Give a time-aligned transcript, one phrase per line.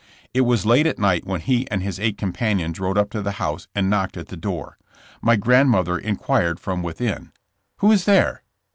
[0.33, 3.33] It was late at night when he and his eight companions rode up to the
[3.33, 4.79] house and knocked at the door.
[5.21, 7.33] My grandmother inquired from within:
[7.81, 8.41] *'Who is there?"